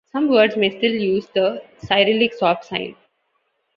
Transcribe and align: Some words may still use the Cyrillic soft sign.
Some 0.11 0.29
words 0.29 0.57
may 0.57 0.75
still 0.75 0.93
use 0.95 1.27
the 1.27 1.61
Cyrillic 1.77 2.33
soft 2.33 2.65
sign. 2.65 2.95